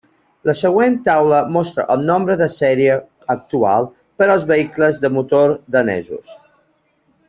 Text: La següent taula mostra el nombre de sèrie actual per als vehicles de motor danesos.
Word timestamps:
La 0.49 0.53
següent 0.59 0.95
taula 1.07 1.41
mostra 1.57 1.85
el 1.97 2.07
nombre 2.07 2.39
de 2.41 2.49
sèrie 2.55 2.97
actual 3.37 3.89
per 4.21 4.29
als 4.37 4.49
vehicles 4.55 5.07
de 5.07 5.17
motor 5.21 5.59
danesos. 5.81 6.39